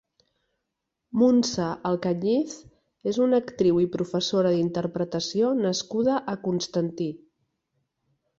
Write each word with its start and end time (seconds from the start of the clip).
Muntsa 1.23 1.67
Alcañiz 1.89 2.55
és 3.11 3.19
una 3.25 3.41
actriu 3.43 3.77
i 3.83 3.91
professora 3.97 4.55
d'interpretació 4.57 5.53
nascuda 5.61 6.17
a 6.35 6.37
Constantí. 6.49 7.11